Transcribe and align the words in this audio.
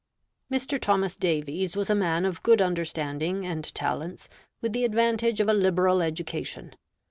Mr. 0.51 0.81
Thomas 0.81 1.15
Davies 1.15 1.75
was 1.77 1.87
a 1.87 1.93
man 1.93 2.25
of 2.25 2.41
good 2.41 2.59
understanding 2.59 3.45
and 3.45 3.71
talents, 3.75 4.29
with 4.59 4.73
the 4.73 4.83
advantage 4.83 5.39
of 5.39 5.47
a 5.47 5.53
liberal 5.53 6.01
education. 6.01 6.73